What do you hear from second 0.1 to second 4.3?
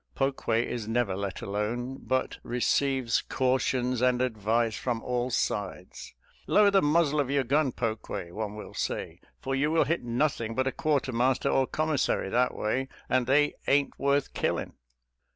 Pokue is never let alone, but receives cautions and